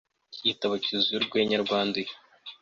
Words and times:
iki 0.31 0.41
gitabo 0.49 0.73
cyuzuye 0.83 1.15
urwenya 1.17 1.57
rwanduye 1.63 2.11